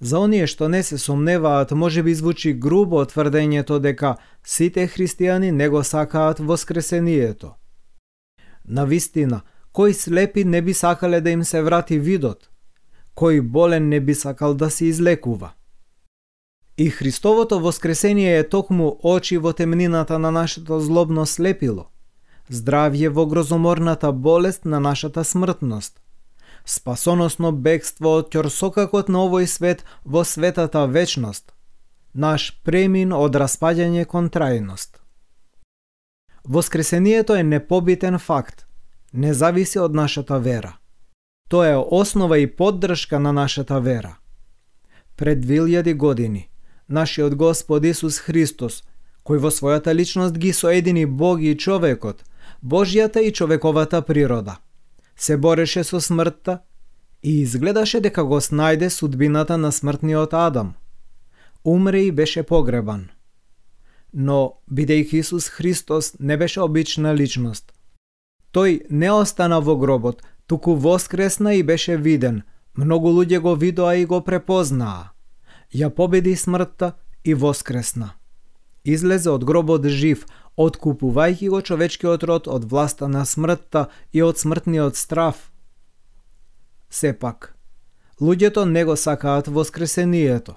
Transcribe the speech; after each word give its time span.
За 0.00 0.18
оние 0.18 0.46
што 0.46 0.68
не 0.68 0.82
се 0.82 0.98
сомневаат, 0.98 1.70
може 1.70 2.02
би 2.02 2.14
звучи 2.14 2.52
грубо 2.52 3.02
тврдењето 3.04 3.78
дека 3.78 4.16
сите 4.44 4.86
христијани 4.86 5.50
не 5.50 5.68
го 5.68 5.84
сакаат 5.84 6.38
воскресението. 6.38 7.54
На 8.68 8.84
вистина, 8.86 9.40
кои 9.72 9.94
слепи 9.94 10.44
не 10.44 10.62
би 10.62 10.74
сакале 10.74 11.20
да 11.20 11.30
им 11.30 11.44
се 11.44 11.62
врати 11.62 11.98
видот? 11.98 12.50
Кој 13.16 13.40
болен 13.40 13.88
не 13.88 14.00
би 14.00 14.14
сакал 14.14 14.54
да 14.54 14.70
се 14.70 14.84
излекува? 14.84 15.50
И 16.78 16.90
Христовото 16.90 17.60
воскресение 17.60 18.38
е 18.38 18.48
токму 18.48 18.98
очи 19.02 19.38
во 19.38 19.52
темнината 19.52 20.18
на 20.18 20.30
нашето 20.30 20.80
злобно 20.80 21.26
слепило, 21.26 21.90
здравје 22.50 23.08
во 23.08 23.26
грозоморната 23.26 24.12
болест 24.12 24.64
на 24.64 24.80
нашата 24.80 25.24
смртност, 25.24 26.00
спасоносно 26.68 27.52
бегство 27.52 28.18
од 28.20 28.28
ќорсокакот 28.34 29.08
на 29.08 29.24
овој 29.24 29.46
свет 29.48 29.84
во 30.04 30.24
светата 30.24 30.84
вечност, 30.86 31.54
наш 32.12 32.50
премин 32.64 33.12
од 33.16 33.36
распаѓање 33.40 34.04
кон 34.04 34.28
трајност. 34.28 35.00
Воскресението 36.44 37.34
е 37.36 37.42
непобитен 37.42 38.18
факт, 38.18 38.66
не 39.12 39.34
зависи 39.34 39.78
од 39.78 39.94
нашата 39.94 40.38
вера. 40.38 40.76
Тоа 41.48 41.72
е 41.72 41.76
основа 41.76 42.38
и 42.38 42.46
поддршка 42.46 43.18
на 43.18 43.32
нашата 43.32 43.80
вера. 43.80 44.16
Пред 45.16 45.46
2000 45.46 45.94
години, 45.94 46.48
нашиот 46.88 47.34
Господ 47.34 47.84
Исус 47.84 48.18
Христос, 48.18 48.84
кој 49.24 49.40
во 49.40 49.50
својата 49.50 49.94
личност 49.94 50.36
ги 50.38 50.52
соедини 50.52 51.06
Бог 51.06 51.40
и 51.40 51.56
човекот, 51.56 52.24
Божјата 52.64 53.20
и 53.20 53.32
човековата 53.32 54.02
природа, 54.02 54.56
се 55.18 55.36
бореше 55.36 55.84
со 55.84 56.00
смртта 56.00 56.58
и 57.22 57.40
изгледаше 57.40 58.00
дека 58.00 58.24
го 58.24 58.40
снајде 58.40 58.88
судбината 58.88 59.58
на 59.58 59.72
смртниот 59.72 60.34
Адам. 60.34 60.74
Умре 61.64 62.00
и 62.00 62.12
беше 62.12 62.42
погребан. 62.42 63.08
Но, 64.14 64.62
бидејќи 64.70 65.20
Исус 65.20 65.48
Христос 65.48 66.14
не 66.20 66.36
беше 66.36 66.60
обична 66.60 67.14
личност, 67.14 67.72
тој 68.54 68.86
не 68.90 69.10
остана 69.12 69.60
во 69.60 69.76
гробот, 69.76 70.22
туку 70.46 70.74
воскресна 70.74 71.54
и 71.54 71.62
беше 71.62 71.96
виден. 71.96 72.42
Многу 72.74 73.10
луѓе 73.10 73.38
го 73.38 73.54
видоа 73.54 73.96
и 73.96 74.06
го 74.06 74.22
препознаа 74.24 75.18
ја 75.74 75.90
победи 75.90 76.36
смртта 76.36 76.92
и 77.24 77.34
воскресна. 77.34 78.14
Излезе 78.84 79.30
од 79.30 79.44
гробот 79.44 79.84
жив, 79.84 80.24
откупувајќи 80.58 81.48
го 81.52 81.60
човечкиот 81.62 82.24
род 82.26 82.48
од 82.50 82.64
власта 82.70 83.08
на 83.08 83.24
смртта 83.26 83.86
и 84.12 84.22
од 84.22 84.38
смртниот 84.38 84.96
страв. 84.96 85.38
Сепак, 86.90 87.54
луѓето 88.20 88.64
не 88.64 88.84
го 88.84 88.96
сакаат 88.96 89.46
воскресението. 89.46 90.56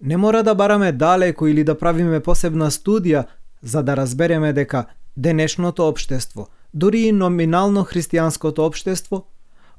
Не 0.00 0.16
мора 0.16 0.42
да 0.42 0.54
бараме 0.54 0.92
далеко 0.92 1.46
или 1.46 1.64
да 1.64 1.78
правиме 1.78 2.20
посебна 2.20 2.70
студија 2.70 3.26
за 3.62 3.82
да 3.82 3.96
разбереме 3.96 4.52
дека 4.52 4.86
денешното 5.16 5.88
општество, 5.88 6.48
дури 6.74 7.00
и 7.00 7.12
номинално 7.12 7.84
христијанското 7.84 8.58
општество, 8.58 9.26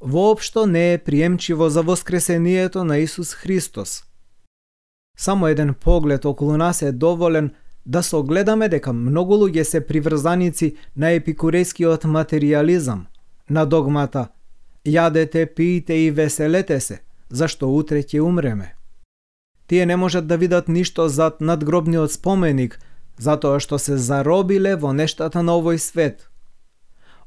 воопшто 0.01 0.65
не 0.65 0.93
е 0.93 0.97
приемчиво 0.97 1.69
за 1.69 1.81
воскресението 1.81 2.83
на 2.83 2.97
Исус 2.97 3.33
Христос– 3.33 4.03
Само 5.17 5.47
еден 5.47 5.73
поглед 5.73 6.25
околу 6.25 6.57
нас 6.57 6.81
е 6.81 6.91
доволен 6.91 7.53
да 7.85 8.03
се 8.03 8.15
огледаме 8.15 8.69
дека 8.69 8.93
многу 8.93 9.33
луѓе 9.33 9.63
се 9.63 9.81
приврзаници 9.87 10.75
на 10.95 11.13
епикурејскиот 11.17 12.05
материализам, 12.05 13.07
на 13.49 13.65
догмата 13.65 14.27
Јадете, 14.85 15.45
пиете 15.45 15.93
и 15.93 16.11
веселете 16.11 16.79
се, 16.79 17.01
зашто 17.29 17.69
утре 17.69 18.01
ќе 18.01 18.19
умреме. 18.19 18.73
Тие 19.67 19.85
не 19.85 19.95
можат 19.95 20.27
да 20.27 20.37
видат 20.37 20.67
ништо 20.67 21.07
зад 21.09 21.41
надгробниот 21.41 22.11
споменик, 22.11 22.79
затоа 23.17 23.59
што 23.59 23.77
се 23.77 23.97
заробиле 23.97 24.75
во 24.75 24.93
нештата 24.93 25.43
на 25.43 25.53
овој 25.61 25.77
свет. 25.77 26.27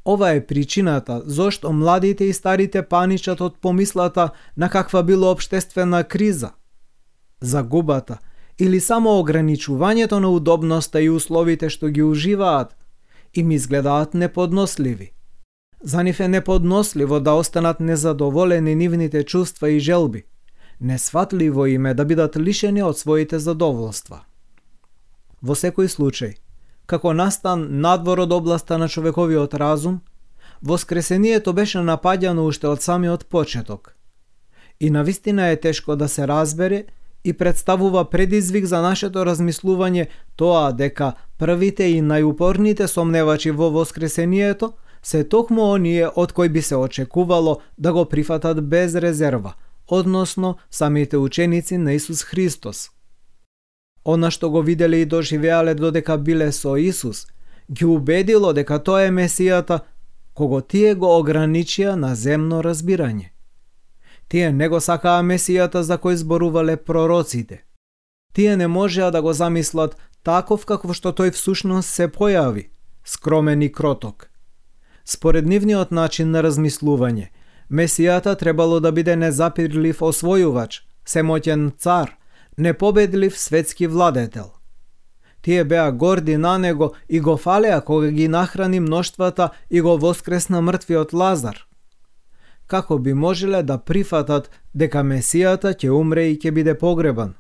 Ова 0.05 0.35
е 0.35 0.47
причината 0.47 1.23
зошто 1.27 1.73
младите 1.73 2.25
и 2.25 2.33
старите 2.33 2.83
паничат 2.83 3.41
од 3.41 3.57
помислата 3.61 4.31
на 4.57 4.69
каква 4.69 5.03
било 5.03 5.31
обштествена 5.31 6.05
криза– 6.05 6.51
загубата 7.41 8.19
или 8.59 8.81
само 8.81 9.19
ограничувањето 9.21 10.19
на 10.19 10.29
удобноста 10.31 11.01
и 11.01 11.11
условите 11.11 11.71
што 11.71 11.89
ги 11.89 12.03
уживаат, 12.03 12.77
им 13.35 13.51
изгледаат 13.51 14.15
неподносливи. 14.15 15.13
За 15.83 16.03
нив 16.03 16.21
е 16.21 16.29
неподносливо 16.29 17.21
да 17.21 17.33
останат 17.33 17.81
незадоволени 17.81 18.75
нивните 18.75 19.23
чувства 19.23 19.71
и 19.71 19.81
желби. 19.81 20.25
Несватливо 20.81 21.67
им 21.67 21.87
е 21.87 21.95
да 21.95 22.05
бидат 22.05 22.37
лишени 22.37 22.83
од 22.83 22.99
своите 22.99 23.39
задоволства. 23.39 24.25
Во 25.43 25.55
секој 25.55 25.91
случај, 25.93 26.35
како 26.87 27.13
настан 27.13 27.67
надвор 27.81 28.25
од 28.25 28.33
областа 28.33 28.79
на 28.79 28.89
човековиот 28.89 29.55
разум, 29.55 30.01
воскресението 30.63 31.53
беше 31.53 31.79
напаѓано 31.79 32.47
уште 32.49 32.69
од 32.69 32.83
самиот 32.83 33.27
почеток. 33.27 33.97
И 34.81 34.91
навистина 34.91 35.49
е 35.49 35.61
тешко 35.61 35.97
да 35.97 36.09
се 36.09 36.29
разбере 36.29 36.85
и 37.25 37.33
представува 37.33 38.05
предизвик 38.11 38.65
за 38.65 38.81
нашето 38.83 39.25
размислување 39.25 40.07
тоа 40.37 40.73
дека 40.73 41.13
првите 41.39 41.89
и 41.91 42.03
најупорните 42.03 42.87
сомневачи 42.87 43.51
во 43.51 43.71
Воскресението 43.71 44.73
се 45.03 45.25
токму 45.25 45.63
оние 45.73 46.09
од 46.17 46.33
кои 46.33 46.49
би 46.49 46.63
се 46.63 46.77
очекувало 46.77 47.61
да 47.79 47.93
го 47.93 48.05
прифатат 48.05 48.69
без 48.69 48.95
резерва, 48.95 49.55
односно 49.89 50.57
самите 50.71 51.17
ученици 51.17 51.79
на 51.79 51.93
Исус 51.93 52.23
Христос. 52.23 52.91
Она 54.05 54.31
што 54.31 54.51
го 54.51 54.63
виделе 54.63 55.01
и 55.01 55.05
доживеале 55.05 55.75
додека 55.75 56.19
биле 56.19 56.53
со 56.53 56.77
Исус, 56.77 57.27
ги 57.73 57.85
убедило 57.85 58.53
дека 58.53 58.79
тоа 58.79 59.07
е 59.09 59.11
Месијата, 59.11 59.81
кого 60.35 60.61
тие 60.61 60.95
го 60.95 61.09
ограничија 61.21 61.95
на 61.97 62.15
земно 62.15 62.61
разбирање. 62.63 63.34
Тие 64.29 64.53
не 64.53 64.69
го 64.69 64.81
сакаа 64.81 65.23
Месијата 65.23 65.81
за 65.81 65.99
кој 65.99 66.17
зборувале 66.17 66.77
пророците. 66.77 67.65
Тие 68.33 68.57
не 68.57 68.67
можеа 68.67 69.11
да 69.11 69.23
го 69.23 69.33
замислат 69.33 69.97
таков 70.23 70.65
какво 70.65 70.93
што 70.93 71.13
тој 71.13 71.31
всушност 71.31 71.89
се 71.89 72.09
појави, 72.09 72.71
скромен 73.05 73.63
и 73.63 73.73
кроток. 73.73 74.31
Според 75.05 75.47
нивниот 75.47 75.91
начин 75.91 76.31
на 76.31 76.43
размислување, 76.43 77.29
Месијата 77.71 78.37
требало 78.39 78.81
да 78.81 78.93
биде 78.93 79.17
незапирлив 79.17 80.01
освојувач, 80.01 80.81
семоќен 81.07 81.71
цар, 81.79 82.17
непобедлив 82.57 83.39
светски 83.39 83.87
владетел. 83.87 84.53
Тие 85.43 85.65
беа 85.65 85.93
горди 85.93 86.37
на 86.37 86.59
него 86.59 86.95
и 87.09 87.21
го 87.21 87.37
фалеа 87.37 87.81
кога 87.81 88.09
ги 88.11 88.29
нахрани 88.29 88.81
мноштвата 88.81 89.51
и 89.71 89.81
го 89.81 89.99
воскресна 89.99 90.61
мртвиот 90.61 91.13
Лазар– 91.13 91.67
како 92.75 92.99
би 92.99 93.13
можеле 93.15 93.63
да 93.63 93.77
прифатат 93.79 94.51
дека 94.75 95.07
Месијата 95.11 95.71
ќе 95.81 95.93
умре 95.95 96.25
и 96.33 96.39
ќе 96.43 96.51
биде 96.57 96.75
погребан. 96.75 97.35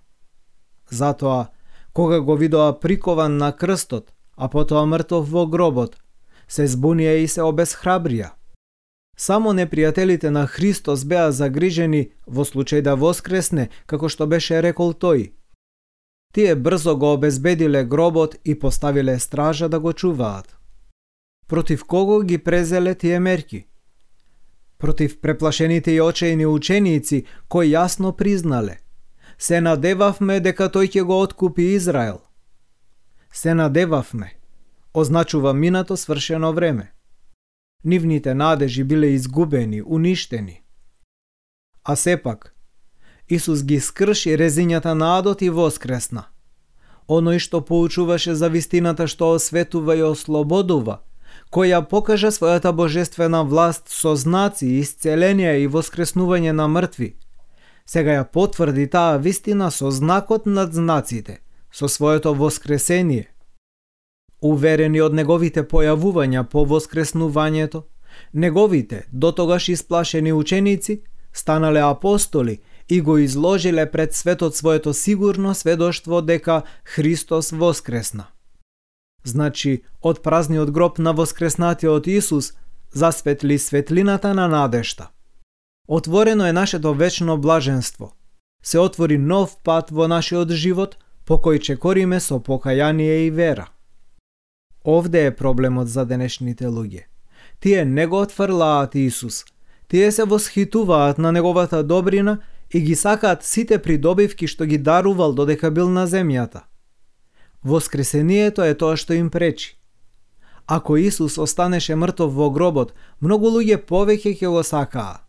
Затоа, 0.91 1.49
кога 1.93 2.21
го 2.21 2.37
видоа 2.37 2.69
прикован 2.81 3.37
на 3.43 3.50
крстот, 3.53 4.12
а 4.37 4.49
потоа 4.49 4.87
мртов 4.87 5.27
во 5.31 5.47
гробот, 5.47 5.97
се 6.47 6.69
збунија 6.71 7.17
и 7.25 7.27
се 7.34 7.43
обесхрабрија. 7.43 8.31
Само 9.17 9.55
непријателите 9.59 10.31
на 10.31 10.47
Христос 10.47 11.05
беа 11.05 11.33
загрижени 11.33 12.05
во 12.27 12.47
случај 12.47 12.87
да 12.87 12.95
воскресне, 12.95 13.69
како 13.87 14.09
што 14.09 14.31
беше 14.31 14.62
рекол 14.62 14.95
тој. 14.95 15.33
Тие 16.34 16.55
брзо 16.55 16.97
го 16.97 17.12
обезбедиле 17.15 17.84
гробот 17.84 18.39
и 18.45 18.59
поставиле 18.59 19.19
стража 19.19 19.69
да 19.69 19.81
го 19.81 19.93
чуваат. 19.93 20.56
Против 21.49 21.84
кого 21.84 22.22
ги 22.22 22.39
презеле 22.39 22.95
тие 22.95 23.21
мерки? 23.21 23.66
Против 24.84 25.21
преплашените 25.21 25.95
и 25.95 26.00
очајни 26.05 26.45
ученици 26.45 27.25
кои 27.49 27.71
јасно 27.72 28.11
признале 28.12 28.75
Се 29.39 29.60
надевавме 29.60 30.41
дека 30.45 30.69
тој 30.69 30.91
ќе 30.92 31.03
го 31.09 31.21
откупи 31.21 31.63
Израел. 31.75 32.19
Се 33.33 33.54
надевавме. 33.54 34.28
Означува 34.95 35.53
минато 35.53 35.97
свршено 35.97 36.53
време. 36.53 36.92
Нивните 37.84 38.34
надежи 38.34 38.84
биле 38.84 39.07
изгубени, 39.07 39.83
уништени. 39.83 40.63
А 41.84 41.97
сепак, 41.97 42.54
Исус 43.28 43.65
ги 43.65 43.81
скрши 43.81 44.36
резињата 44.36 44.92
на 44.95 45.19
адот 45.19 45.42
и 45.42 45.51
воскресна. 45.51 46.28
Оној 47.09 47.39
што 47.39 47.65
поучуваше 47.65 48.34
за 48.34 48.48
вистината 48.48 49.09
што 49.09 49.33
осветува 49.41 49.97
и 49.97 50.03
ослободува– 50.03 51.01
која 51.51 51.83
покажа 51.89 52.31
својата 52.31 52.72
божествена 52.72 53.45
власт 53.45 53.89
со 53.89 54.16
знаци, 54.16 54.66
исцеление 54.81 55.60
и 55.63 55.69
воскреснување 55.69 56.53
на 56.53 56.69
мртви. 56.69 57.15
Сега 57.86 58.19
ја 58.19 58.25
потврди 58.25 58.86
таа 58.86 59.16
вистина 59.19 59.71
со 59.71 59.91
знакот 59.91 60.47
над 60.47 60.75
знаците, 60.75 61.41
со 61.72 61.89
своето 61.89 62.34
воскресение. 62.34 63.28
Уверени 64.42 65.01
од 65.01 65.15
неговите 65.15 65.63
појавувања 65.63 66.45
по 66.45 66.65
воскреснувањето, 66.65 67.84
неговите 68.33 69.04
дотогаш 69.13 69.69
исплашени 69.69 70.33
ученици 70.33 71.03
станале 71.33 71.81
апостоли 71.81 72.60
и 72.89 73.01
го 73.01 73.19
изложиле 73.19 73.91
пред 73.91 74.15
светот 74.15 74.57
своето 74.57 74.95
сигурно 74.95 75.54
сведоштво 75.54 76.22
дека 76.22 76.63
Христос 76.84 77.51
воскресна. 77.51 78.34
Значи, 79.24 79.82
од 80.03 80.22
празниот 80.22 80.71
гроб 80.71 80.98
на 80.98 81.12
воскреснатиот 81.12 82.06
Исус 82.06 82.53
засветли 82.92 83.59
светлината 83.59 84.34
на 84.34 84.48
надешта. 84.48 85.09
Отворено 85.88 86.47
е 86.47 86.53
нашето 86.53 86.94
вечно 86.94 87.38
блаженство. 87.38 88.12
Се 88.62 88.78
отвори 88.78 89.18
нов 89.18 89.56
пат 89.65 89.91
во 89.91 90.09
нашиот 90.09 90.50
живот, 90.50 90.97
по 91.24 91.41
кој 91.41 91.60
чекориме 91.60 92.21
со 92.21 92.41
покаяние 92.41 93.26
и 93.26 93.30
вера. 93.30 93.68
Овде 94.84 95.26
е 95.26 95.36
проблемот 95.36 95.88
за 95.88 96.04
денешните 96.04 96.68
луѓе. 96.68 97.04
Тие 97.60 97.84
не 97.84 98.06
го 98.06 98.21
отфрлаат 98.21 98.94
Исус. 98.94 99.44
Тие 99.88 100.12
се 100.12 100.24
восхитуваат 100.24 101.18
на 101.18 101.32
неговата 101.32 101.82
добрина 101.82 102.38
и 102.71 102.80
ги 102.80 102.94
сакаат 102.94 103.44
сите 103.44 103.78
придобивки 103.78 104.47
што 104.47 104.66
ги 104.66 104.78
дарувал 104.78 105.32
додека 105.32 105.71
бил 105.71 105.88
на 105.88 106.06
земјата. 106.06 106.68
Воскресението 107.65 108.63
е 108.63 108.75
тоа 108.75 108.97
што 108.97 109.15
им 109.16 109.31
пречи. 109.31 109.77
Ако 110.66 110.97
Исус 110.97 111.39
останеше 111.39 111.97
мртов 111.97 112.33
во 112.34 112.51
гробот, 112.51 112.93
многу 113.21 113.49
луѓе 113.49 113.81
повеќе 113.89 114.37
ќе 114.37 114.49
го 114.49 114.63
сакаа. 114.63 115.25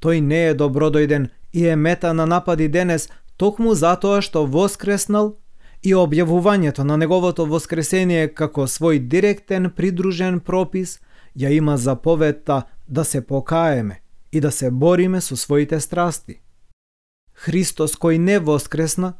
Тој 0.00 0.20
не 0.20 0.40
е 0.50 0.54
добродојден 0.54 1.28
и 1.52 1.66
е 1.66 1.76
мета 1.76 2.12
на 2.14 2.26
напади 2.26 2.68
денес 2.68 3.08
токму 3.36 3.74
затоа 3.74 4.22
што 4.22 4.46
воскреснал 4.46 5.36
и 5.82 5.94
објавувањето 5.94 6.84
на 6.84 6.96
неговото 6.96 7.46
воскресение 7.46 8.28
како 8.28 8.66
свој 8.66 8.98
директен 8.98 9.70
придружен 9.70 10.40
пропис 10.40 11.00
ја 11.36 11.50
има 11.50 11.76
заповедта 11.76 12.62
да 12.88 13.04
се 13.04 13.20
покаеме 13.26 14.00
и 14.32 14.40
да 14.40 14.50
се 14.50 14.70
бориме 14.70 15.20
со 15.20 15.36
своите 15.36 15.80
страсти. 15.80 16.40
Христос 17.34 17.96
кој 17.98 18.18
не 18.18 18.38
воскресна 18.38 19.14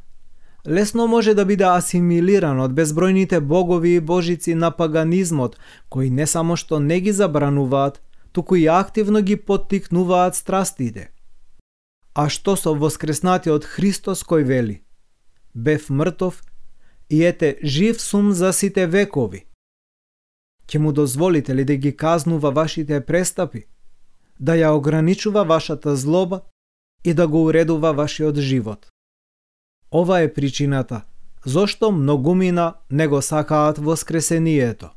лесно 0.67 1.07
може 1.07 1.33
да 1.33 1.45
биде 1.45 1.63
асимилиран 1.63 2.59
од 2.59 2.73
безбројните 2.73 3.39
богови 3.39 3.95
и 3.95 3.99
божици 3.99 4.55
на 4.55 4.71
паганизмот, 4.71 5.59
кои 5.89 6.09
не 6.09 6.27
само 6.27 6.55
што 6.55 6.79
не 6.79 6.99
ги 6.99 7.11
забрануваат, 7.11 8.01
туку 8.31 8.55
и 8.55 8.67
активно 8.67 9.21
ги 9.21 9.35
поттикнуваат 9.35 10.35
страстите. 10.35 11.11
А 12.13 12.29
што 12.29 12.55
со 12.55 12.73
воскреснатиот 12.73 13.65
Христос 13.65 14.23
кој 14.23 14.43
вели? 14.43 14.81
Бев 15.53 15.89
мртов 15.89 16.41
и 17.09 17.23
ете 17.23 17.57
жив 17.63 18.01
сум 18.01 18.31
за 18.31 18.53
сите 18.53 18.87
векови. 18.87 19.45
Ке 20.67 20.79
му 20.79 20.91
дозволите 20.91 21.55
ли 21.55 21.65
да 21.65 21.75
ги 21.75 21.95
казнува 21.97 22.51
вашите 22.51 23.01
престапи? 23.05 23.67
Да 24.39 24.55
ја 24.55 24.73
ограничува 24.73 25.43
вашата 25.43 25.95
злоба 25.95 26.41
и 27.03 27.13
да 27.13 27.27
го 27.27 27.45
уредува 27.45 27.93
вашиот 27.93 28.39
живот? 28.39 28.94
Ова 29.91 30.21
е 30.21 30.33
причината 30.33 31.01
зошто 31.45 31.91
многумина 31.91 32.73
не 32.91 33.07
го 33.07 33.21
сакаат 33.21 33.77
воскресението. 33.77 34.89